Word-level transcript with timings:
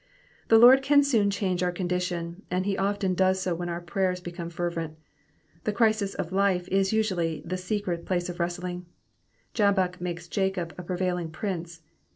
The 0.47 0.57
Lord 0.57 0.81
can 0.81 1.03
soon 1.03 1.29
change 1.29 1.61
our 1.61 1.71
condition, 1.71 2.41
and 2.49 2.65
he 2.65 2.75
often 2.75 3.13
does 3.13 3.39
so 3.39 3.53
when 3.53 3.69
our 3.69 3.79
prayers 3.81 4.19
become 4.19 4.49
fervent. 4.49 4.97
The 5.63 5.71
crisis 5.71 6.15
of 6.15 6.31
life 6.31 6.67
is 6.69 6.91
usually 6.91 7.43
the 7.45 7.55
secret 7.55 8.03
place 8.03 8.27
of 8.27 8.39
wrestling. 8.39 8.87
Jabbok 9.53 10.01
makes 10.01 10.27
Jacob 10.27 10.73
a 10.75 10.81
prevailing 10.81 11.29
prince. 11.29 11.81